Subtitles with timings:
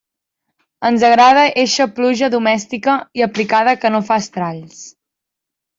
[0.89, 4.87] Ens agrada eixa pluja domèstica i aplicada que no fa estralls.